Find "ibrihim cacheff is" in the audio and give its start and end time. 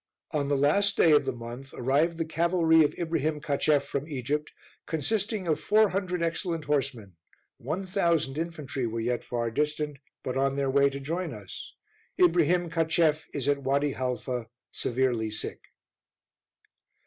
12.19-13.47